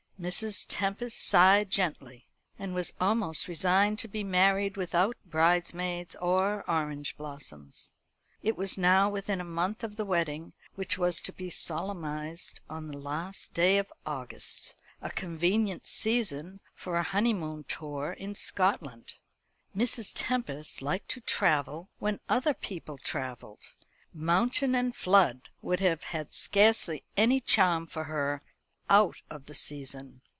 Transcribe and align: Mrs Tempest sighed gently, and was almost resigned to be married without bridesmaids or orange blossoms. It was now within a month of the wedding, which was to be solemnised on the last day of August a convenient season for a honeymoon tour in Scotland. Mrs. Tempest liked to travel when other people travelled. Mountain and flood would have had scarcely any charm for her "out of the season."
Mrs 0.21 0.67
Tempest 0.69 1.19
sighed 1.19 1.71
gently, 1.71 2.27
and 2.59 2.75
was 2.75 2.93
almost 3.01 3.47
resigned 3.47 3.97
to 3.97 4.07
be 4.07 4.23
married 4.23 4.77
without 4.77 5.17
bridesmaids 5.25 6.15
or 6.17 6.63
orange 6.69 7.17
blossoms. 7.17 7.95
It 8.43 8.55
was 8.55 8.77
now 8.77 9.09
within 9.09 9.41
a 9.41 9.43
month 9.43 9.83
of 9.83 9.95
the 9.95 10.05
wedding, 10.05 10.53
which 10.75 10.95
was 10.99 11.21
to 11.21 11.33
be 11.33 11.49
solemnised 11.49 12.59
on 12.69 12.87
the 12.87 12.99
last 12.99 13.55
day 13.55 13.79
of 13.79 13.91
August 14.05 14.75
a 15.01 15.09
convenient 15.09 15.87
season 15.87 16.59
for 16.75 16.97
a 16.97 17.01
honeymoon 17.01 17.63
tour 17.63 18.13
in 18.13 18.35
Scotland. 18.35 19.15
Mrs. 19.75 20.11
Tempest 20.13 20.83
liked 20.83 21.09
to 21.09 21.21
travel 21.21 21.89
when 21.97 22.19
other 22.29 22.53
people 22.53 22.99
travelled. 22.99 23.73
Mountain 24.13 24.75
and 24.75 24.95
flood 24.95 25.49
would 25.63 25.79
have 25.79 26.03
had 26.03 26.31
scarcely 26.31 27.03
any 27.17 27.39
charm 27.41 27.87
for 27.87 28.03
her 28.03 28.39
"out 28.89 29.15
of 29.29 29.45
the 29.45 29.55
season." 29.55 30.21